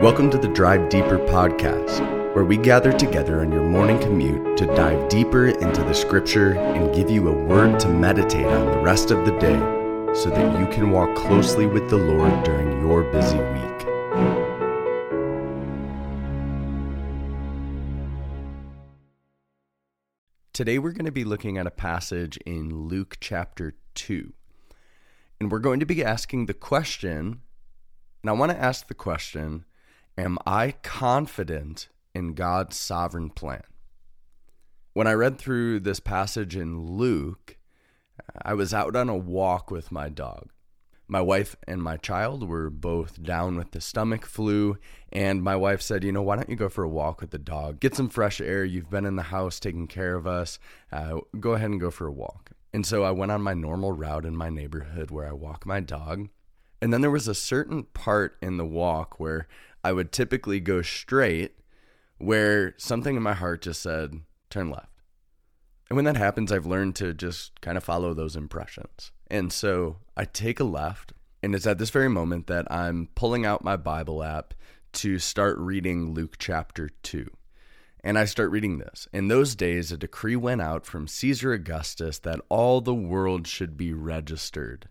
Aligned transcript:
Welcome 0.00 0.30
to 0.30 0.38
the 0.38 0.46
Drive 0.46 0.90
Deeper 0.90 1.18
podcast, 1.18 2.32
where 2.32 2.44
we 2.44 2.56
gather 2.56 2.92
together 2.92 3.40
on 3.40 3.50
your 3.50 3.64
morning 3.64 3.98
commute 3.98 4.56
to 4.58 4.66
dive 4.66 5.08
deeper 5.08 5.48
into 5.48 5.82
the 5.82 5.92
scripture 5.92 6.52
and 6.52 6.94
give 6.94 7.10
you 7.10 7.26
a 7.26 7.32
word 7.32 7.80
to 7.80 7.88
meditate 7.88 8.46
on 8.46 8.66
the 8.70 8.78
rest 8.78 9.10
of 9.10 9.26
the 9.26 9.36
day 9.38 9.58
so 10.14 10.30
that 10.30 10.60
you 10.60 10.68
can 10.68 10.92
walk 10.92 11.16
closely 11.16 11.66
with 11.66 11.90
the 11.90 11.96
Lord 11.96 12.44
during 12.44 12.80
your 12.80 13.02
busy 13.10 13.38
week. 13.38 13.78
Today 20.52 20.78
we're 20.78 20.92
going 20.92 21.06
to 21.06 21.10
be 21.10 21.24
looking 21.24 21.58
at 21.58 21.66
a 21.66 21.72
passage 21.72 22.36
in 22.46 22.86
Luke 22.86 23.16
chapter 23.18 23.74
2. 23.96 24.32
And 25.40 25.50
we're 25.50 25.58
going 25.58 25.80
to 25.80 25.86
be 25.86 26.04
asking 26.04 26.46
the 26.46 26.54
question, 26.54 27.40
and 28.22 28.30
I 28.30 28.32
want 28.34 28.52
to 28.52 28.62
ask 28.62 28.86
the 28.86 28.94
question 28.94 29.64
Am 30.18 30.36
I 30.44 30.72
confident 30.82 31.88
in 32.12 32.34
God's 32.34 32.76
sovereign 32.76 33.30
plan? 33.30 33.62
When 34.92 35.06
I 35.06 35.12
read 35.12 35.38
through 35.38 35.78
this 35.78 36.00
passage 36.00 36.56
in 36.56 36.96
Luke, 36.96 37.56
I 38.42 38.54
was 38.54 38.74
out 38.74 38.96
on 38.96 39.08
a 39.08 39.16
walk 39.16 39.70
with 39.70 39.92
my 39.92 40.08
dog. 40.08 40.48
My 41.06 41.20
wife 41.20 41.54
and 41.68 41.80
my 41.80 41.98
child 41.98 42.48
were 42.48 42.68
both 42.68 43.22
down 43.22 43.54
with 43.54 43.70
the 43.70 43.80
stomach 43.80 44.26
flu, 44.26 44.76
and 45.12 45.40
my 45.40 45.54
wife 45.54 45.80
said, 45.80 46.02
You 46.02 46.10
know, 46.10 46.22
why 46.22 46.34
don't 46.34 46.50
you 46.50 46.56
go 46.56 46.68
for 46.68 46.82
a 46.82 46.88
walk 46.88 47.20
with 47.20 47.30
the 47.30 47.38
dog? 47.38 47.78
Get 47.78 47.94
some 47.94 48.08
fresh 48.08 48.40
air. 48.40 48.64
You've 48.64 48.90
been 48.90 49.06
in 49.06 49.14
the 49.14 49.22
house 49.22 49.60
taking 49.60 49.86
care 49.86 50.16
of 50.16 50.26
us. 50.26 50.58
Uh, 50.90 51.20
go 51.38 51.52
ahead 51.52 51.70
and 51.70 51.80
go 51.80 51.92
for 51.92 52.08
a 52.08 52.12
walk. 52.12 52.50
And 52.72 52.84
so 52.84 53.04
I 53.04 53.12
went 53.12 53.30
on 53.30 53.40
my 53.40 53.54
normal 53.54 53.92
route 53.92 54.26
in 54.26 54.36
my 54.36 54.50
neighborhood 54.50 55.12
where 55.12 55.28
I 55.28 55.32
walk 55.32 55.64
my 55.64 55.78
dog. 55.78 56.28
And 56.82 56.92
then 56.92 57.02
there 57.02 57.10
was 57.10 57.28
a 57.28 57.34
certain 57.34 57.84
part 57.84 58.36
in 58.42 58.56
the 58.56 58.64
walk 58.64 59.18
where 59.18 59.48
I 59.84 59.92
would 59.92 60.12
typically 60.12 60.60
go 60.60 60.82
straight 60.82 61.52
where 62.18 62.74
something 62.78 63.16
in 63.16 63.22
my 63.22 63.34
heart 63.34 63.62
just 63.62 63.80
said, 63.80 64.20
turn 64.50 64.70
left. 64.70 65.02
And 65.88 65.96
when 65.96 66.04
that 66.04 66.16
happens, 66.16 66.52
I've 66.52 66.66
learned 66.66 66.96
to 66.96 67.14
just 67.14 67.60
kind 67.60 67.76
of 67.78 67.84
follow 67.84 68.12
those 68.12 68.36
impressions. 68.36 69.12
And 69.30 69.52
so 69.52 69.98
I 70.16 70.24
take 70.24 70.60
a 70.60 70.64
left, 70.64 71.12
and 71.42 71.54
it's 71.54 71.66
at 71.66 71.78
this 71.78 71.90
very 71.90 72.08
moment 72.08 72.46
that 72.48 72.70
I'm 72.70 73.08
pulling 73.14 73.46
out 73.46 73.64
my 73.64 73.76
Bible 73.76 74.22
app 74.22 74.54
to 74.94 75.18
start 75.18 75.58
reading 75.58 76.12
Luke 76.12 76.36
chapter 76.38 76.90
2. 77.02 77.30
And 78.04 78.18
I 78.18 78.26
start 78.26 78.50
reading 78.50 78.78
this. 78.78 79.08
In 79.12 79.28
those 79.28 79.54
days, 79.54 79.90
a 79.90 79.96
decree 79.96 80.36
went 80.36 80.60
out 80.60 80.86
from 80.86 81.08
Caesar 81.08 81.52
Augustus 81.52 82.18
that 82.20 82.40
all 82.48 82.80
the 82.80 82.94
world 82.94 83.46
should 83.46 83.76
be 83.76 83.92
registered. 83.92 84.88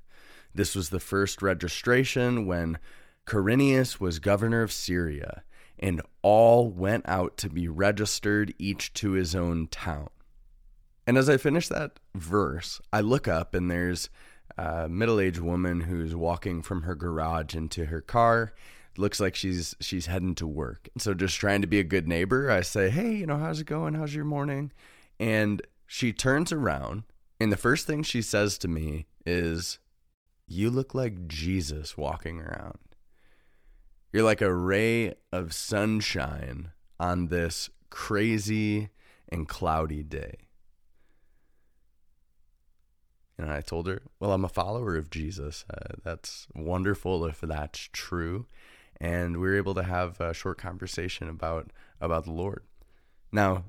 This 0.53 0.75
was 0.75 0.89
the 0.89 0.99
first 0.99 1.41
registration 1.41 2.45
when 2.45 2.79
Quirinius 3.27 3.99
was 3.99 4.19
governor 4.19 4.61
of 4.61 4.71
Syria, 4.71 5.43
and 5.77 6.01
all 6.21 6.69
went 6.69 7.07
out 7.07 7.37
to 7.37 7.49
be 7.49 7.67
registered, 7.67 8.53
each 8.57 8.93
to 8.93 9.11
his 9.11 9.35
own 9.35 9.67
town. 9.67 10.09
And 11.05 11.17
as 11.17 11.29
I 11.29 11.37
finish 11.37 11.67
that 11.67 11.99
verse, 12.15 12.81
I 12.91 13.01
look 13.01 13.27
up 13.27 13.53
and 13.53 13.69
there's 13.69 14.09
a 14.57 14.89
middle 14.89 15.19
aged 15.19 15.39
woman 15.39 15.81
who's 15.81 16.15
walking 16.15 16.61
from 16.61 16.81
her 16.83 16.95
garage 16.95 17.53
into 17.53 17.85
her 17.85 18.01
car. 18.01 18.53
looks 18.97 19.19
like 19.19 19.35
she's 19.35 19.75
she's 19.79 20.07
heading 20.07 20.33
to 20.33 20.47
work. 20.47 20.89
So 20.97 21.13
just 21.13 21.37
trying 21.37 21.61
to 21.61 21.67
be 21.67 21.79
a 21.79 21.83
good 21.83 22.07
neighbor, 22.07 22.49
I 22.49 22.61
say, 22.61 22.89
"Hey, 22.89 23.13
you 23.13 23.27
know, 23.27 23.37
how's 23.37 23.59
it 23.59 23.67
going? 23.67 23.93
How's 23.93 24.15
your 24.15 24.25
morning?" 24.25 24.71
And 25.19 25.61
she 25.85 26.11
turns 26.11 26.51
around, 26.51 27.03
and 27.39 27.51
the 27.51 27.57
first 27.57 27.85
thing 27.85 28.01
she 28.01 28.23
says 28.23 28.57
to 28.59 28.67
me 28.67 29.05
is, 29.25 29.77
"You 30.47 30.71
look 30.71 30.95
like 30.95 31.27
Jesus 31.27 31.95
walking 31.95 32.41
around." 32.41 32.79
You're 34.11 34.23
like 34.23 34.41
a 34.41 34.53
ray 34.53 35.15
of 35.31 35.53
sunshine 35.53 36.71
on 36.99 37.27
this 37.27 37.69
crazy 37.89 38.89
and 39.29 39.47
cloudy 39.47 40.03
day. 40.03 40.47
And 43.37 43.51
I 43.51 43.61
told 43.61 43.87
her, 43.87 44.01
Well, 44.19 44.31
I'm 44.31 44.45
a 44.45 44.49
follower 44.49 44.95
of 44.95 45.09
Jesus. 45.09 45.65
Uh, 45.71 45.95
that's 46.03 46.47
wonderful 46.55 47.25
if 47.25 47.41
that's 47.41 47.89
true. 47.93 48.47
And 48.99 49.37
we 49.37 49.47
were 49.47 49.57
able 49.57 49.75
to 49.75 49.83
have 49.83 50.19
a 50.19 50.33
short 50.33 50.57
conversation 50.57 51.29
about, 51.29 51.71
about 52.01 52.23
the 52.23 52.31
Lord. 52.31 52.63
Now, 53.31 53.65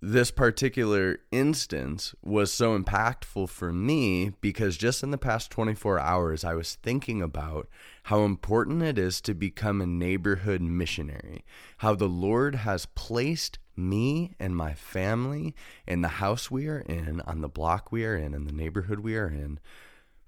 this 0.00 0.30
particular 0.30 1.20
instance 1.32 2.14
was 2.22 2.52
so 2.52 2.78
impactful 2.78 3.48
for 3.48 3.72
me 3.72 4.32
because 4.40 4.76
just 4.76 5.02
in 5.02 5.10
the 5.10 5.18
past 5.18 5.50
24 5.50 5.98
hours, 5.98 6.44
I 6.44 6.54
was 6.54 6.76
thinking 6.82 7.22
about 7.22 7.68
how 8.04 8.24
important 8.24 8.82
it 8.82 8.98
is 8.98 9.20
to 9.22 9.34
become 9.34 9.80
a 9.80 9.86
neighborhood 9.86 10.60
missionary, 10.60 11.44
how 11.78 11.94
the 11.94 12.08
Lord 12.08 12.56
has 12.56 12.86
placed 12.86 13.58
me 13.74 14.34
and 14.38 14.54
my 14.54 14.74
family 14.74 15.54
in 15.86 16.02
the 16.02 16.08
house 16.08 16.50
we 16.50 16.68
are 16.68 16.80
in, 16.80 17.20
on 17.22 17.40
the 17.40 17.48
block 17.48 17.90
we 17.90 18.04
are 18.04 18.16
in, 18.16 18.34
in 18.34 18.44
the 18.44 18.52
neighborhood 18.52 19.00
we 19.00 19.16
are 19.16 19.28
in, 19.28 19.58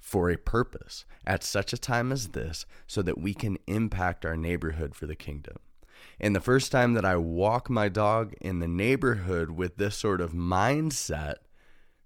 for 0.00 0.30
a 0.30 0.36
purpose 0.36 1.04
at 1.26 1.44
such 1.44 1.72
a 1.72 1.78
time 1.78 2.10
as 2.10 2.28
this 2.28 2.64
so 2.86 3.02
that 3.02 3.18
we 3.18 3.34
can 3.34 3.58
impact 3.66 4.24
our 4.24 4.36
neighborhood 4.36 4.94
for 4.94 5.06
the 5.06 5.16
kingdom. 5.16 5.56
And 6.20 6.34
the 6.34 6.40
first 6.40 6.72
time 6.72 6.94
that 6.94 7.04
I 7.04 7.16
walk 7.16 7.70
my 7.70 7.88
dog 7.88 8.34
in 8.40 8.58
the 8.58 8.68
neighborhood 8.68 9.52
with 9.52 9.76
this 9.76 9.96
sort 9.96 10.20
of 10.20 10.32
mindset, 10.32 11.36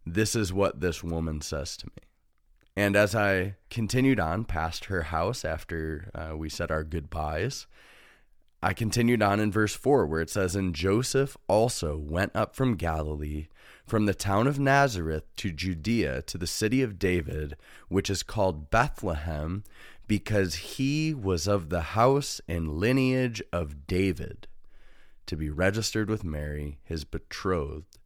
this 0.04 0.36
is 0.36 0.52
what 0.52 0.80
this 0.80 1.02
woman 1.02 1.40
says 1.40 1.76
to 1.78 1.86
me. 1.86 2.02
And 2.76 2.96
as 2.96 3.14
I 3.14 3.56
continued 3.70 4.18
on 4.18 4.44
past 4.44 4.86
her 4.86 5.02
house 5.02 5.44
after 5.44 6.10
uh, 6.14 6.36
we 6.36 6.48
said 6.48 6.70
our 6.70 6.84
goodbyes, 6.84 7.66
I 8.62 8.72
continued 8.74 9.22
on 9.22 9.40
in 9.40 9.50
verse 9.50 9.74
4 9.74 10.06
where 10.06 10.20
it 10.20 10.30
says, 10.30 10.54
And 10.54 10.74
Joseph 10.74 11.36
also 11.48 11.96
went 11.96 12.34
up 12.34 12.54
from 12.54 12.76
Galilee, 12.76 13.48
from 13.86 14.06
the 14.06 14.14
town 14.14 14.46
of 14.46 14.58
Nazareth 14.58 15.24
to 15.36 15.50
Judea, 15.50 16.22
to 16.22 16.38
the 16.38 16.46
city 16.46 16.80
of 16.80 16.98
David, 16.98 17.56
which 17.88 18.08
is 18.08 18.22
called 18.22 18.70
Bethlehem, 18.70 19.64
because 20.12 20.54
he 20.56 21.14
was 21.14 21.46
of 21.46 21.70
the 21.70 21.80
house 21.80 22.38
and 22.46 22.76
lineage 22.76 23.42
of 23.50 23.86
David, 23.86 24.46
to 25.24 25.38
be 25.38 25.48
registered 25.48 26.10
with 26.10 26.22
Mary, 26.22 26.76
his 26.84 27.02
betrothed, 27.02 27.96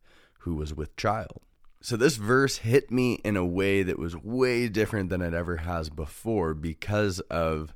who 0.43 0.55
was 0.55 0.73
with 0.73 0.95
child. 0.95 1.41
So 1.81 1.97
this 1.97 2.15
verse 2.15 2.59
hit 2.59 2.93
me 2.93 3.15
in 3.25 3.37
a 3.37 3.45
way 3.45 3.83
that 3.83 3.99
was 3.99 4.15
way 4.17 4.69
different 4.69 5.11
than 5.11 5.21
it 5.21 5.35
ever 5.35 5.57
has 5.57 5.91
before 5.91 6.55
because 6.55 7.19
of 7.23 7.75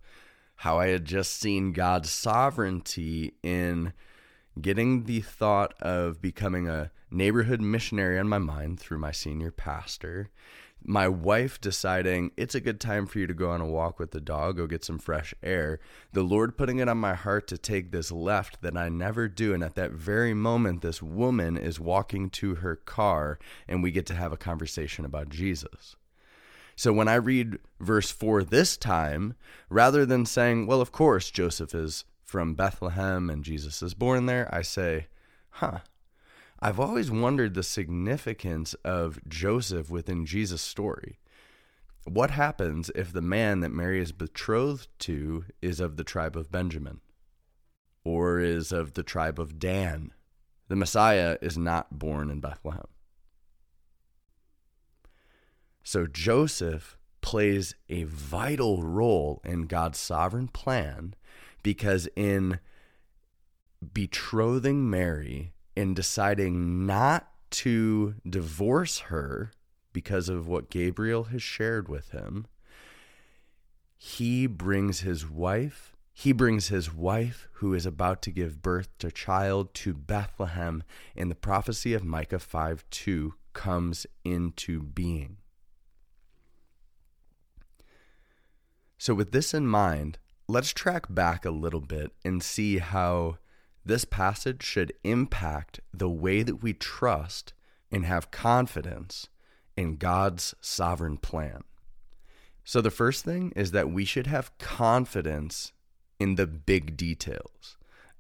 how 0.55 0.79
I 0.79 0.91
had 0.91 1.07
just 1.07 1.33
seen 1.33 1.73
God's 1.73 2.11
sovereignty 2.11 3.35
in 3.43 3.93
getting 4.61 5.05
the 5.05 5.21
thought 5.21 5.75
of 5.81 6.21
becoming 6.23 6.69
a 6.69 6.91
neighborhood 7.11 7.61
missionary 7.61 8.19
on 8.19 8.29
my 8.29 8.39
mind 8.39 8.79
through 8.81 8.99
my 8.99 9.13
senior 9.13 9.51
pastor 9.51 10.31
my 10.85 11.09
wife 11.09 11.61
deciding 11.61 12.33
it's 12.37 12.55
a 12.55 12.61
good 12.61 12.81
time 12.81 13.07
for 13.07 13.19
you 13.19 13.27
to 13.27 13.35
go 13.35 13.51
on 13.51 13.61
a 13.61 13.67
walk 13.67 13.99
with 13.99 14.13
the 14.13 14.21
dog, 14.21 14.57
go 14.57 14.67
get 14.67 14.85
some 14.85 14.99
fresh 14.99 15.35
air, 15.43 15.79
the 16.13 16.23
Lord 16.23 16.57
putting 16.57 16.79
it 16.79 16.89
on 16.89 16.99
my 16.99 17.15
heart 17.15 17.47
to 17.49 17.59
take 17.59 17.91
this 17.91 18.11
left 18.11 18.63
that 18.63 18.77
I 18.77 18.89
never 18.89 19.29
do. 19.29 19.53
And 19.53 19.63
at 19.63 19.75
that 19.75 19.93
very 19.93 20.35
moment, 20.35 20.81
this 20.81 21.03
woman 21.03 21.57
is 21.57 21.79
walking 21.79 22.31
to 22.31 22.57
her 22.57 22.77
car, 22.77 23.39
and 23.69 23.83
we 23.83 23.91
get 23.91 24.07
to 24.07 24.15
have 24.15 24.33
a 24.33 24.39
conversation 24.39 25.05
about 25.05 25.29
Jesus. 25.29 25.97
So 26.77 26.93
when 26.95 27.09
I 27.09 27.17
read 27.17 27.59
verse 27.79 28.11
4 28.11 28.45
this 28.45 28.77
time, 28.79 29.35
rather 29.69 30.07
than 30.07 30.25
saying, 30.25 30.67
well, 30.67 30.81
of 30.81 30.93
course, 30.93 31.31
Joseph 31.31 31.75
is 31.75 32.05
from 32.31 32.55
Bethlehem 32.55 33.29
and 33.29 33.43
Jesus 33.43 33.83
is 33.83 33.93
born 33.93 34.27
there, 34.27 34.49
I 34.55 34.63
say, 34.63 35.09
huh, 35.55 35.81
I've 36.61 36.79
always 36.79 37.11
wondered 37.11 37.55
the 37.55 37.65
significance 37.65 38.75
of 38.85 39.19
Joseph 39.27 39.91
within 39.91 40.25
Jesus' 40.25 40.63
story. 40.63 41.19
What 42.05 42.31
happens 42.31 42.89
if 42.95 43.13
the 43.13 43.21
man 43.21 43.59
that 43.61 43.73
Mary 43.73 44.01
is 44.01 44.13
betrothed 44.13 44.87
to 45.01 45.47
is 45.61 45.81
of 45.81 45.97
the 45.97 46.05
tribe 46.05 46.37
of 46.37 46.53
Benjamin 46.53 47.01
or 48.05 48.39
is 48.39 48.71
of 48.71 48.95
the 48.95 49.03
tribe 49.03 49.41
of 49.41 49.59
Dan? 49.59 50.13
The 50.69 50.77
Messiah 50.77 51.37
is 51.43 51.59
not 51.59 51.99
born 51.99 52.31
in 52.31 52.39
Bethlehem. 52.39 52.87
So 55.83 56.07
Joseph 56.07 56.97
plays 57.23 57.75
a 57.89 58.05
vital 58.05 58.85
role 58.85 59.43
in 59.45 59.63
God's 59.63 59.99
sovereign 59.99 60.47
plan 60.47 61.17
because 61.63 62.09
in 62.17 62.59
betrothing 63.93 64.89
Mary 64.91 65.53
in 65.77 65.95
deciding 65.95 66.87
not 66.87 67.31
to 67.51 68.15
divorce 68.29 69.01
her 69.01 69.53
because 69.93 70.29
of 70.29 70.47
what 70.47 70.71
Gabriel 70.71 71.25
has 71.25 71.43
shared 71.43 71.89
with 71.89 72.11
him, 72.11 72.47
he 73.97 74.47
brings 74.47 75.01
his 75.01 75.29
wife. 75.29 75.97
He 76.13 76.33
brings 76.33 76.69
his 76.69 76.93
wife, 76.93 77.49
who 77.55 77.73
is 77.73 77.87
about 77.87 78.21
to 78.23 78.31
give 78.31 78.63
birth 78.63 78.89
to 78.99 79.11
child, 79.11 79.73
to 79.75 79.95
Bethlehem, 79.95 80.83
and 81.17 81.31
the 81.31 81.35
prophecy 81.35 81.95
of 81.95 82.05
Micah 82.05 82.39
5 82.39 82.85
2 82.91 83.35
comes 83.53 84.07
into 84.25 84.83
being. 84.83 85.39
So, 88.99 89.15
with 89.15 89.33
this 89.33 89.55
in 89.55 89.67
mind, 89.67 90.19
let's 90.51 90.73
track 90.73 91.07
back 91.09 91.45
a 91.45 91.51
little 91.51 91.81
bit 91.81 92.13
and 92.25 92.43
see 92.43 92.79
how 92.79 93.39
this 93.85 94.05
passage 94.05 94.63
should 94.63 94.93
impact 95.05 95.81
the 95.95 96.09
way 96.09 96.43
that 96.43 96.63
we 96.63 96.73
trust 96.73 97.53
and 97.91 98.05
have 98.05 98.31
confidence 98.31 99.29
in 99.77 99.97
God's 99.97 100.55
sovereign 100.61 101.17
plan. 101.17 101.63
So, 102.65 102.81
the 102.81 102.91
first 102.91 103.25
thing 103.25 103.53
is 103.57 103.71
that 103.71 103.91
we 103.91 104.05
should 104.05 104.27
have 104.27 104.57
confidence 104.59 105.73
in 106.19 106.35
the 106.35 106.47
big 106.47 106.97
details. 106.97 107.77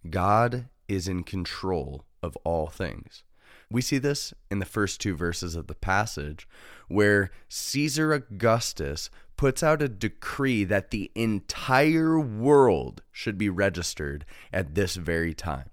God 0.08 0.68
is 0.88 1.06
in 1.06 1.24
control 1.24 2.04
of 2.22 2.36
all 2.38 2.68
things. 2.68 3.22
We 3.70 3.82
see 3.82 3.98
this 3.98 4.34
in 4.50 4.58
the 4.58 4.64
first 4.64 5.00
two 5.00 5.14
verses 5.14 5.54
of 5.54 5.68
the 5.68 5.74
passage, 5.74 6.48
where 6.88 7.30
Caesar 7.48 8.12
Augustus 8.12 9.10
puts 9.40 9.62
out 9.62 9.80
a 9.80 9.88
decree 9.88 10.64
that 10.64 10.90
the 10.90 11.10
entire 11.14 12.20
world 12.20 13.02
should 13.10 13.38
be 13.38 13.48
registered 13.48 14.22
at 14.52 14.74
this 14.74 14.96
very 14.96 15.32
time. 15.32 15.70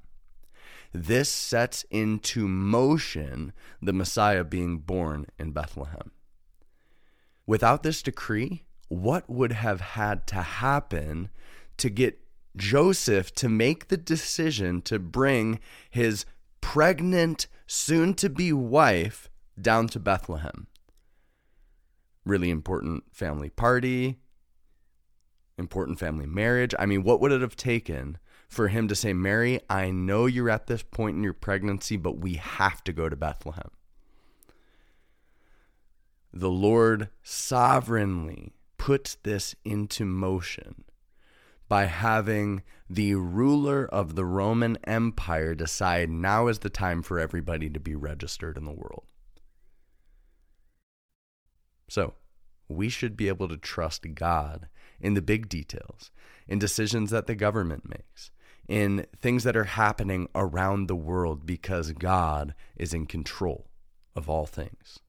This 0.93 1.29
sets 1.29 1.83
into 1.91 2.47
motion 2.47 3.51
the 3.81 3.91
Messiah 3.91 4.45
being 4.45 4.77
born 4.77 5.25
in 5.37 5.51
Bethlehem. 5.51 6.11
Without 7.45 7.83
this 7.83 8.01
decree, 8.01 8.63
what 8.87 9.29
would 9.29 9.51
have 9.51 9.81
had 9.81 10.25
to 10.27 10.35
happen 10.35 11.27
to 11.75 11.89
get 11.89 12.21
Joseph 12.55 13.35
to 13.35 13.49
make 13.49 13.89
the 13.89 13.97
decision 13.97 14.81
to 14.83 14.97
bring 14.97 15.59
his 15.89 16.25
pregnant, 16.61 17.47
soon 17.65 18.13
to 18.13 18.29
be 18.29 18.53
wife 18.53 19.29
down 19.61 19.89
to 19.89 19.99
Bethlehem? 19.99 20.67
Really 22.27 22.49
important 22.49 23.05
family 23.13 23.49
party, 23.49 24.19
important 25.57 25.97
family 25.97 26.25
marriage. 26.25 26.75
I 26.77 26.85
mean, 26.85 27.03
what 27.03 27.21
would 27.21 27.31
it 27.31 27.39
have 27.39 27.55
taken 27.55 28.17
for 28.49 28.67
him 28.67 28.89
to 28.89 28.95
say, 28.95 29.13
Mary, 29.13 29.61
I 29.69 29.91
know 29.91 30.25
you're 30.25 30.49
at 30.49 30.67
this 30.67 30.83
point 30.83 31.15
in 31.15 31.23
your 31.23 31.31
pregnancy, 31.33 31.95
but 31.95 32.19
we 32.19 32.33
have 32.33 32.83
to 32.83 32.91
go 32.91 33.07
to 33.07 33.15
Bethlehem? 33.15 33.71
The 36.33 36.49
Lord 36.49 37.09
sovereignly 37.23 38.53
puts 38.77 39.15
this 39.15 39.55
into 39.63 40.03
motion 40.03 40.83
by 41.69 41.85
having 41.85 42.61
the 42.89 43.15
ruler 43.15 43.85
of 43.85 44.15
the 44.15 44.25
Roman 44.25 44.77
Empire 44.83 45.55
decide 45.55 46.09
now 46.09 46.47
is 46.47 46.59
the 46.59 46.69
time 46.69 47.01
for 47.01 47.19
everybody 47.19 47.69
to 47.69 47.79
be 47.79 47.95
registered 47.95 48.57
in 48.57 48.65
the 48.65 48.71
world. 48.71 49.05
So, 51.87 52.13
we 52.67 52.89
should 52.89 53.15
be 53.15 53.27
able 53.27 53.47
to 53.47 53.57
trust 53.57 54.05
God 54.13 54.67
in 54.99 55.13
the 55.13 55.21
big 55.21 55.47
details, 55.47 56.11
in 56.47 56.59
decisions 56.59 57.11
that 57.11 57.27
the 57.27 57.35
government 57.35 57.87
makes, 57.87 58.31
in 58.67 59.05
things 59.15 59.43
that 59.43 59.55
are 59.55 59.63
happening 59.63 60.27
around 60.35 60.87
the 60.87 60.95
world 60.95 61.45
because 61.45 61.91
God 61.93 62.53
is 62.75 62.93
in 62.93 63.05
control 63.05 63.69
of 64.15 64.29
all 64.29 64.45
things. 64.45 64.99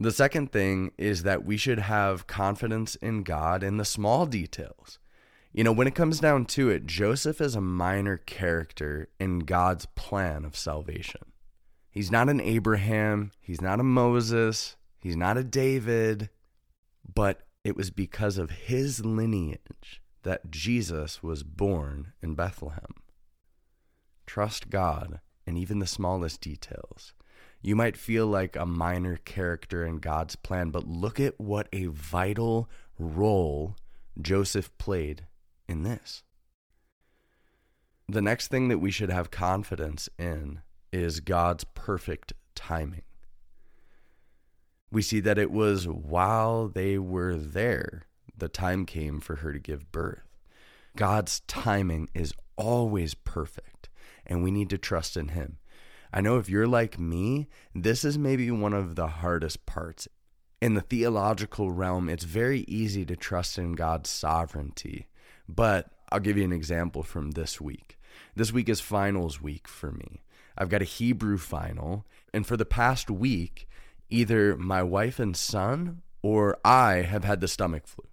The 0.00 0.12
second 0.12 0.52
thing 0.52 0.92
is 0.96 1.24
that 1.24 1.44
we 1.44 1.56
should 1.56 1.80
have 1.80 2.28
confidence 2.28 2.94
in 2.96 3.24
God 3.24 3.64
in 3.64 3.78
the 3.78 3.84
small 3.84 4.26
details. 4.26 5.00
You 5.52 5.64
know, 5.64 5.72
when 5.72 5.88
it 5.88 5.94
comes 5.96 6.20
down 6.20 6.44
to 6.46 6.70
it, 6.70 6.86
Joseph 6.86 7.40
is 7.40 7.56
a 7.56 7.60
minor 7.60 8.16
character 8.16 9.08
in 9.18 9.40
God's 9.40 9.86
plan 9.96 10.44
of 10.44 10.56
salvation. 10.56 11.32
He's 11.90 12.12
not 12.12 12.28
an 12.28 12.40
Abraham, 12.40 13.32
he's 13.40 13.60
not 13.60 13.80
a 13.80 13.82
Moses, 13.82 14.76
he's 15.00 15.16
not 15.16 15.36
a 15.36 15.44
David, 15.44 16.30
but 17.12 17.42
it 17.64 17.76
was 17.76 17.90
because 17.90 18.38
of 18.38 18.50
his 18.50 19.04
lineage 19.04 20.02
that 20.22 20.50
Jesus 20.50 21.22
was 21.22 21.42
born 21.42 22.12
in 22.22 22.34
Bethlehem. 22.34 22.94
Trust 24.26 24.70
God 24.70 25.20
in 25.46 25.56
even 25.56 25.78
the 25.78 25.86
smallest 25.86 26.40
details. 26.40 27.14
You 27.62 27.74
might 27.74 27.96
feel 27.96 28.26
like 28.26 28.54
a 28.54 28.66
minor 28.66 29.16
character 29.16 29.84
in 29.84 29.98
God's 29.98 30.36
plan, 30.36 30.70
but 30.70 30.86
look 30.86 31.18
at 31.18 31.40
what 31.40 31.68
a 31.72 31.86
vital 31.86 32.68
role 32.98 33.76
Joseph 34.20 34.76
played 34.78 35.26
in 35.68 35.82
this. 35.82 36.22
The 38.08 38.22
next 38.22 38.48
thing 38.48 38.68
that 38.68 38.78
we 38.78 38.90
should 38.90 39.10
have 39.10 39.30
confidence 39.30 40.08
in 40.18 40.60
is 40.92 41.20
God's 41.20 41.64
perfect 41.64 42.32
timing. 42.54 43.02
We 44.90 45.02
see 45.02 45.20
that 45.20 45.38
it 45.38 45.50
was 45.50 45.86
while 45.86 46.68
they 46.68 46.98
were 46.98 47.36
there, 47.36 48.06
the 48.36 48.48
time 48.48 48.86
came 48.86 49.20
for 49.20 49.36
her 49.36 49.52
to 49.52 49.58
give 49.58 49.92
birth. 49.92 50.22
God's 50.96 51.40
timing 51.40 52.08
is 52.14 52.32
always 52.56 53.14
perfect, 53.14 53.88
and 54.26 54.42
we 54.42 54.50
need 54.50 54.70
to 54.70 54.78
trust 54.78 55.16
in 55.16 55.28
Him. 55.28 55.58
I 56.12 56.20
know 56.22 56.38
if 56.38 56.48
you're 56.48 56.66
like 56.66 56.98
me, 56.98 57.48
this 57.74 58.04
is 58.04 58.16
maybe 58.16 58.50
one 58.50 58.72
of 58.72 58.96
the 58.96 59.06
hardest 59.06 59.66
parts. 59.66 60.08
In 60.60 60.74
the 60.74 60.80
theological 60.80 61.70
realm, 61.70 62.08
it's 62.08 62.24
very 62.24 62.60
easy 62.60 63.04
to 63.04 63.14
trust 63.14 63.58
in 63.58 63.72
God's 63.72 64.10
sovereignty. 64.10 65.06
But 65.48 65.90
I'll 66.10 66.20
give 66.20 66.38
you 66.38 66.44
an 66.44 66.52
example 66.52 67.02
from 67.02 67.32
this 67.32 67.60
week. 67.60 67.98
This 68.34 68.52
week 68.52 68.68
is 68.68 68.80
finals 68.80 69.40
week 69.40 69.68
for 69.68 69.92
me. 69.92 70.22
I've 70.56 70.70
got 70.70 70.82
a 70.82 70.86
Hebrew 70.86 71.38
final, 71.38 72.06
and 72.32 72.46
for 72.46 72.56
the 72.56 72.64
past 72.64 73.10
week, 73.10 73.68
either 74.10 74.56
my 74.56 74.82
wife 74.82 75.18
and 75.18 75.36
son 75.36 76.02
or 76.22 76.58
I 76.64 77.02
have 77.02 77.24
had 77.24 77.40
the 77.40 77.48
stomach 77.48 77.86
flu. 77.86 78.04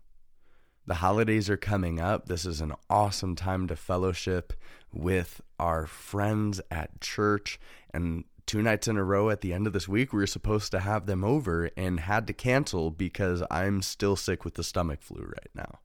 The 0.87 0.95
holidays 0.95 1.49
are 1.49 1.57
coming 1.57 1.99
up. 1.99 2.27
This 2.27 2.45
is 2.45 2.61
an 2.61 2.73
awesome 2.89 3.35
time 3.35 3.67
to 3.67 3.75
fellowship 3.75 4.53
with 4.93 5.41
our 5.59 5.87
friends 5.87 6.61
at 6.69 7.01
church. 7.01 7.59
And 7.91 8.25
two 8.45 8.61
nights 8.61 8.87
in 8.87 8.97
a 8.97 9.03
row 9.03 9.31
at 9.31 9.41
the 9.41 9.51
end 9.51 9.65
of 9.65 9.73
this 9.73 9.87
week, 9.87 10.13
we 10.13 10.19
were 10.19 10.27
supposed 10.27 10.71
to 10.71 10.79
have 10.79 11.07
them 11.07 11.23
over 11.23 11.71
and 11.75 12.01
had 12.01 12.27
to 12.27 12.33
cancel 12.33 12.91
because 12.91 13.41
I'm 13.49 13.81
still 13.81 14.15
sick 14.15 14.45
with 14.45 14.53
the 14.53 14.63
stomach 14.63 15.01
flu 15.01 15.23
right 15.23 15.49
now. 15.55 15.79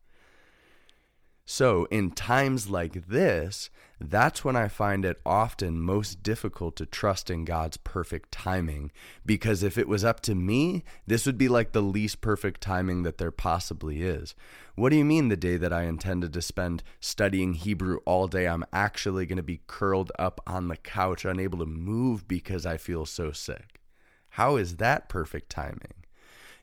So, 1.53 1.87
in 1.87 2.13
times 2.13 2.71
like 2.71 3.09
this, 3.09 3.71
that's 4.01 4.45
when 4.45 4.55
I 4.55 4.69
find 4.69 5.05
it 5.05 5.21
often 5.27 5.81
most 5.81 6.23
difficult 6.23 6.77
to 6.77 6.87
trust 6.87 7.29
in 7.29 7.45
God's 7.45 7.77
perfect 7.77 8.31
timing. 8.31 8.93
Because 9.27 9.65
if 9.65 9.77
it 9.77 9.89
was 9.89 10.05
up 10.05 10.21
to 10.21 10.37
me, 10.37 10.85
this 11.09 11.27
would 11.27 11.37
be 11.37 11.49
like 11.49 11.73
the 11.73 11.83
least 11.83 12.21
perfect 12.21 12.61
timing 12.61 13.03
that 13.03 13.19
there 13.19 13.33
possibly 13.33 14.05
is. 14.05 14.37
What 14.77 14.91
do 14.91 14.97
you 14.97 15.05
mean 15.05 15.29
the 15.29 15.37
day 15.37 15.57
that 15.57 15.73
I 15.73 15.83
intended 15.87 16.33
to 16.35 16.41
spend 16.41 16.85
studying 17.01 17.55
Hebrew 17.55 17.99
all 18.05 18.29
day, 18.29 18.47
I'm 18.47 18.65
actually 18.73 19.27
going 19.27 19.37
to 19.37 19.43
be 19.43 19.63
curled 19.67 20.13
up 20.21 20.41
on 20.47 20.69
the 20.69 20.77
couch, 20.77 21.25
unable 21.25 21.59
to 21.59 21.67
move 21.67 22.29
because 22.29 22.65
I 22.65 22.77
feel 22.77 23.07
so 23.07 23.33
sick? 23.33 23.81
How 24.29 24.55
is 24.55 24.77
that 24.77 25.09
perfect 25.09 25.51
timing? 25.51 26.00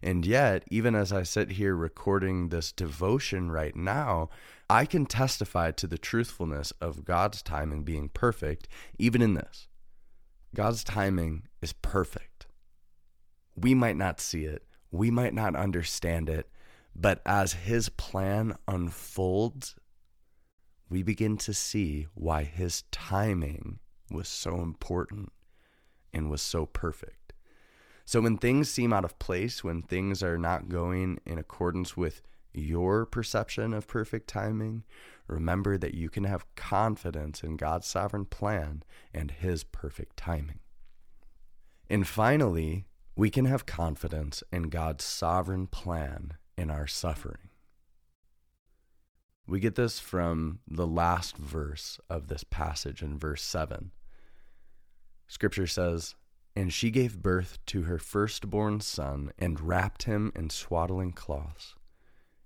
And 0.01 0.25
yet, 0.25 0.63
even 0.69 0.95
as 0.95 1.11
I 1.11 1.23
sit 1.23 1.51
here 1.51 1.75
recording 1.75 2.49
this 2.49 2.71
devotion 2.71 3.51
right 3.51 3.75
now, 3.75 4.29
I 4.69 4.85
can 4.85 5.05
testify 5.05 5.71
to 5.71 5.87
the 5.87 5.97
truthfulness 5.97 6.71
of 6.81 7.05
God's 7.05 7.41
timing 7.41 7.83
being 7.83 8.09
perfect, 8.09 8.67
even 8.99 9.21
in 9.21 9.33
this. 9.33 9.67
God's 10.53 10.83
timing 10.83 11.47
is 11.61 11.73
perfect. 11.73 12.47
We 13.55 13.73
might 13.73 13.97
not 13.97 14.19
see 14.19 14.45
it, 14.45 14.63
we 14.91 15.09
might 15.11 15.33
not 15.33 15.55
understand 15.55 16.29
it, 16.29 16.49
but 16.95 17.21
as 17.25 17.53
His 17.53 17.89
plan 17.89 18.55
unfolds, 18.67 19.75
we 20.89 21.03
begin 21.03 21.37
to 21.37 21.53
see 21.53 22.07
why 22.13 22.43
His 22.43 22.83
timing 22.91 23.79
was 24.11 24.27
so 24.27 24.61
important 24.61 25.31
and 26.13 26.29
was 26.29 26.41
so 26.41 26.65
perfect. 26.65 27.16
So 28.07 28.21
when 28.21 28.37
things 28.37 28.69
seem 28.69 28.93
out 28.93 29.03
of 29.03 29.19
place, 29.19 29.65
when 29.65 29.81
things 29.81 30.23
are 30.23 30.37
not 30.37 30.69
going 30.69 31.19
in 31.25 31.37
accordance 31.37 31.97
with 31.97 32.21
your 32.53 33.05
perception 33.05 33.73
of 33.73 33.85
perfect 33.85 34.29
timing, 34.29 34.85
remember 35.27 35.77
that 35.77 35.93
you 35.93 36.09
can 36.09 36.23
have 36.23 36.55
confidence 36.55 37.43
in 37.43 37.57
God's 37.57 37.85
sovereign 37.85 38.23
plan 38.23 38.83
and 39.13 39.31
His 39.31 39.65
perfect 39.65 40.15
timing. 40.15 40.59
And 41.89 42.07
finally, 42.07 42.85
we 43.17 43.29
can 43.29 43.43
have 43.43 43.65
confidence 43.65 44.41
in 44.53 44.69
God's 44.69 45.03
sovereign 45.03 45.67
plan 45.67 46.37
in 46.57 46.71
our 46.71 46.87
suffering. 46.87 47.49
We 49.45 49.59
get 49.59 49.75
this 49.75 49.99
from 49.99 50.59
the 50.65 50.87
last 50.87 51.35
verse 51.35 51.99
of 52.09 52.29
this 52.29 52.45
passage 52.45 53.01
in 53.01 53.19
verse 53.19 53.43
7. 53.43 53.91
Scripture 55.27 55.67
says, 55.67 56.15
And 56.57 56.73
she 56.73 56.89
gave 56.89 57.21
birth 57.21 57.59
to 57.67 57.83
her 57.83 57.99
firstborn 57.99 58.79
son 58.79 59.31
and 59.37 59.61
wrapped 59.61 60.05
him 60.05 60.31
in 60.35 60.49
swaddling 60.49 61.11
cloths 61.11 61.75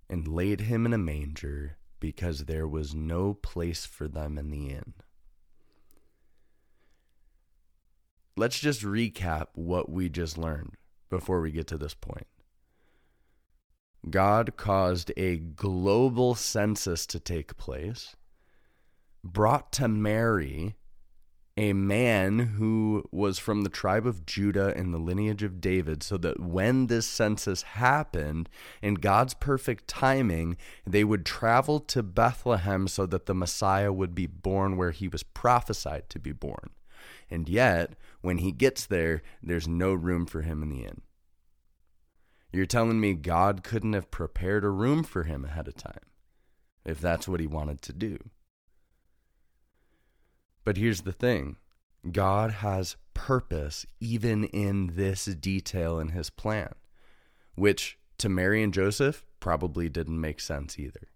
and 0.10 0.28
laid 0.28 0.60
him 0.60 0.86
in 0.86 0.92
a 0.92 0.98
manger 0.98 1.78
because 2.02 2.40
there 2.44 2.68
was 2.68 2.94
no 2.94 3.36
place 3.36 3.86
for 3.86 4.10
them 4.10 4.38
in 4.38 4.52
the 4.52 4.68
inn. 4.68 4.96
Let's 8.36 8.60
just 8.60 8.82
recap 8.82 9.48
what 9.54 9.90
we 9.90 10.10
just 10.10 10.38
learned 10.38 10.74
before 11.10 11.40
we 11.40 11.54
get 11.54 11.68
to 11.68 11.78
this 11.78 11.94
point. 11.94 12.28
God 14.10 14.58
caused 14.58 15.14
a 15.16 15.38
global 15.38 16.36
census 16.36 17.06
to 17.06 17.20
take 17.22 17.56
place, 17.56 18.18
brought 19.24 19.72
to 19.72 19.88
Mary 19.88 20.76
a 21.58 21.74
man 21.74 22.40
who 22.40 23.04
was 23.12 23.38
from 23.38 23.64
the 23.64 23.70
tribe 23.70 24.08
of 24.08 24.26
Judah 24.26 24.76
in 24.78 24.92
the 24.92 24.98
lineage 24.98 25.44
of 25.44 25.60
David, 25.60 26.02
so 26.02 26.18
that 26.18 26.40
when 26.40 26.88
this 26.88 27.06
census 27.06 27.62
happened, 27.62 28.50
in 28.82 28.96
God's 28.96 29.34
perfect 29.34 29.88
timing, 29.88 30.58
they 30.88 31.04
would 31.04 31.26
travel 31.26 31.80
to 31.80 32.02
Bethlehem 32.02 32.88
so 32.88 33.06
that 33.06 33.26
the 33.26 33.36
Messiah 33.36 33.92
would 33.92 34.16
be 34.16 34.28
born 34.28 34.78
where 34.78 34.92
he 34.92 35.08
was 35.08 35.24
prophesied 35.24 36.10
to 36.10 36.20
be 36.20 36.32
born. 36.32 36.72
And 37.30 37.50
yet, 37.50 37.96
when 38.22 38.40
he 38.40 38.52
gets 38.52 38.86
there, 38.86 39.22
there's 39.42 39.68
no 39.68 39.94
room 39.94 40.26
for 40.26 40.42
him 40.42 40.64
in 40.64 40.70
the 40.70 40.84
inn. 40.84 41.02
You're 42.54 42.66
telling 42.66 43.00
me 43.00 43.14
God 43.14 43.64
couldn't 43.64 43.94
have 43.94 44.12
prepared 44.12 44.66
a 44.66 44.70
room 44.70 45.04
for 45.04 45.24
him 45.24 45.46
ahead 45.46 45.68
of 45.68 45.76
time 45.76 45.94
if 46.84 47.00
that's 47.00 47.28
what 47.28 47.40
he 47.40 47.48
wanted 47.48 47.82
to 47.84 47.94
do. 47.94 48.18
But 50.64 50.78
here's 50.78 51.02
the 51.02 51.12
thing 51.12 51.58
God 52.10 52.52
has 52.52 52.96
purpose 53.14 53.86
even 54.00 54.46
in 54.46 54.96
this 54.96 55.26
detail 55.26 56.00
in 56.00 56.10
his 56.10 56.30
plan, 56.30 56.74
which 57.56 57.98
to 58.18 58.30
Mary 58.30 58.64
and 58.64 58.74
Joseph 58.74 59.26
probably 59.40 59.90
didn't 59.90 60.20
make 60.20 60.40
sense 60.40 60.80
either. 60.80 61.10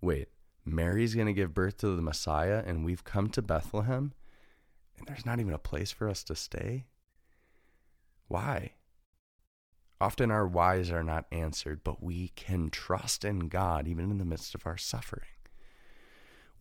Wait, 0.00 0.28
Mary's 0.64 1.14
going 1.14 1.26
to 1.26 1.32
give 1.32 1.54
birth 1.54 1.78
to 1.78 1.94
the 1.94 2.02
Messiah, 2.02 2.62
and 2.66 2.84
we've 2.84 3.04
come 3.04 3.28
to 3.30 3.42
Bethlehem, 3.42 4.12
and 4.98 5.06
there's 5.06 5.26
not 5.26 5.40
even 5.40 5.54
a 5.54 5.58
place 5.58 5.90
for 5.92 6.08
us 6.08 6.22
to 6.24 6.34
stay? 6.34 6.86
Why? 8.28 8.72
Often 10.00 10.30
our 10.30 10.46
whys 10.46 10.90
are 10.90 11.02
not 11.02 11.26
answered, 11.32 11.80
but 11.84 12.02
we 12.02 12.28
can 12.36 12.68
trust 12.68 13.24
in 13.24 13.48
God 13.48 13.88
even 13.88 14.10
in 14.10 14.18
the 14.18 14.24
midst 14.24 14.54
of 14.54 14.66
our 14.66 14.76
suffering 14.76 15.33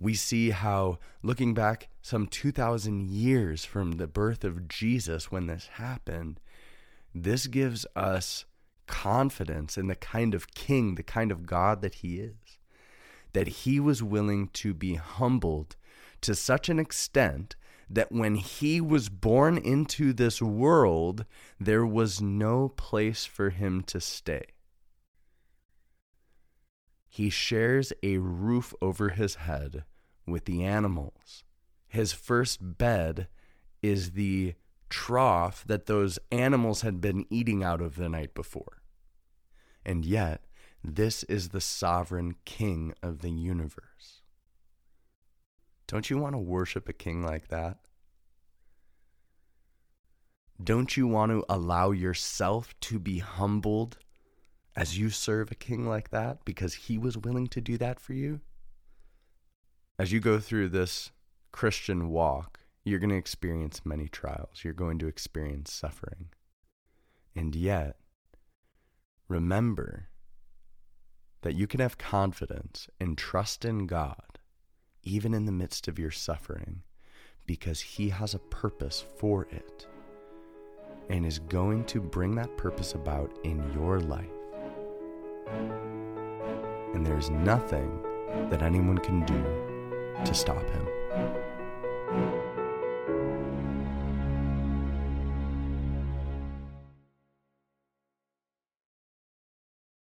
we 0.04 0.14
see 0.14 0.50
how, 0.50 1.00
looking 1.22 1.54
back 1.54 1.88
some 2.02 2.28
2,000 2.28 3.08
years 3.08 3.64
from 3.64 3.94
the 3.94 4.06
birth 4.06 4.44
of 4.44 4.68
Jesus 4.68 5.32
when 5.32 5.48
this 5.48 5.68
happened, 5.76 6.42
this 7.16 7.48
gives 7.48 7.86
us 7.96 8.44
confidence 8.86 9.78
in 9.78 9.88
the 9.88 9.96
kind 9.96 10.34
of 10.34 10.54
king, 10.54 10.96
the 10.96 11.04
kind 11.04 11.32
of 11.32 11.46
God 11.46 11.82
that 11.82 11.96
he 11.96 12.20
is. 12.20 12.58
That 13.32 13.48
he 13.48 13.80
was 13.80 14.04
willing 14.04 14.50
to 14.50 14.74
be 14.74 14.96
humbled 14.96 15.78
to 16.20 16.36
such 16.36 16.68
an 16.68 16.80
extent 16.80 17.56
that 17.90 18.12
when 18.12 18.36
he 18.36 18.82
was 18.82 19.08
born 19.08 19.58
into 19.58 20.12
this 20.12 20.42
world, 20.42 21.24
there 21.62 21.86
was 21.86 22.20
no 22.20 22.68
place 22.68 23.24
for 23.24 23.52
him 23.52 23.82
to 23.84 24.02
stay. 24.02 24.48
He 27.08 27.30
shares 27.30 27.94
a 28.04 28.18
roof 28.18 28.74
over 28.82 29.10
his 29.10 29.36
head 29.36 29.86
with 30.26 30.46
the 30.46 30.64
animals. 30.64 31.44
His 31.88 32.14
first 32.14 32.78
bed 32.78 33.28
is 33.82 34.12
the 34.12 34.56
trough 34.90 35.64
that 35.66 35.86
those 35.86 36.20
animals 36.32 36.82
had 36.82 37.02
been 37.02 37.26
eating 37.30 37.64
out 37.64 37.82
of 37.82 37.96
the 37.96 38.10
night 38.10 38.34
before. 38.34 38.82
And 39.86 40.06
yet, 40.06 40.46
this 40.84 41.24
is 41.24 41.50
the 41.50 41.62
sovereign 41.62 42.36
king 42.46 42.94
of 43.02 43.20
the 43.20 43.32
universe. 43.32 44.22
Don't 45.88 46.10
you 46.10 46.18
want 46.18 46.34
to 46.34 46.40
worship 46.40 46.88
a 46.88 46.94
king 46.94 47.24
like 47.24 47.50
that? 47.50 47.78
Don't 50.64 50.96
you 50.96 51.08
want 51.08 51.32
to 51.32 51.46
allow 51.50 51.92
yourself 51.92 52.74
to 52.82 53.00
be 53.00 53.20
humbled 53.20 53.98
as 54.76 54.98
you 54.98 55.10
serve 55.10 55.52
a 55.52 55.56
king 55.56 55.88
like 55.88 56.10
that 56.10 56.46
because 56.46 56.74
he 56.74 56.98
was 56.98 57.18
willing 57.18 57.48
to 57.48 57.62
do 57.62 57.78
that 57.78 58.00
for 58.00 58.14
you? 58.14 58.42
As 59.98 60.12
you 60.12 60.20
go 60.20 60.40
through 60.40 60.70
this 60.70 61.12
Christian 61.52 62.10
walk, 62.10 62.60
you're 62.84 63.00
going 63.00 63.12
to 63.12 63.16
experience 63.16 63.86
many 63.86 64.08
trials. 64.08 64.64
You're 64.64 64.74
going 64.74 65.00
to 65.00 65.08
experience 65.08 65.72
suffering. 65.72 66.30
And 67.36 67.56
yet, 67.56 67.98
remember 69.28 70.10
that 71.42 71.56
you 71.56 71.68
can 71.68 71.80
have 71.80 71.98
confidence 71.98 72.88
and 73.00 73.18
trust 73.18 73.66
in 73.66 73.86
God, 73.86 74.40
even 75.04 75.34
in 75.34 75.46
the 75.46 75.52
midst 75.52 75.88
of 75.88 76.00
your 76.00 76.12
suffering, 76.12 76.84
because 77.46 77.82
He 77.82 78.10
has 78.10 78.34
a 78.34 78.40
purpose 78.40 79.06
for 79.18 79.48
it 79.52 79.88
and 81.10 81.26
is 81.26 81.40
going 81.40 81.86
to 81.86 82.02
bring 82.02 82.36
that 82.36 82.58
purpose 82.58 82.94
about 82.94 83.32
in 83.44 83.72
your 83.74 84.00
life. 84.00 84.26
And 86.94 87.06
there 87.06 87.18
is 87.18 87.30
nothing 87.30 88.02
that 88.50 88.62
anyone 88.62 88.98
can 88.98 89.26
do 89.26 89.73
to 90.26 90.34
stop 90.34 90.64
him. 90.70 91.43